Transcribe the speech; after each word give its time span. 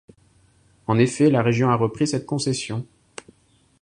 En 0.87 0.97
effet, 0.97 1.29
la 1.29 1.43
région 1.43 1.69
a 1.69 1.75
repris 1.75 2.07
cette 2.07 2.25
concession. 2.25 2.87